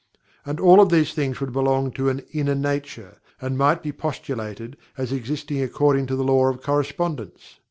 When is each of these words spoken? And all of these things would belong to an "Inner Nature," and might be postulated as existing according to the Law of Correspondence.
And 0.47 0.59
all 0.59 0.81
of 0.81 0.89
these 0.89 1.13
things 1.13 1.39
would 1.39 1.53
belong 1.53 1.91
to 1.91 2.09
an 2.09 2.23
"Inner 2.31 2.55
Nature," 2.55 3.19
and 3.39 3.55
might 3.55 3.83
be 3.83 3.91
postulated 3.91 4.75
as 4.97 5.11
existing 5.11 5.61
according 5.61 6.07
to 6.07 6.15
the 6.15 6.23
Law 6.23 6.47
of 6.47 6.63
Correspondence. 6.63 7.59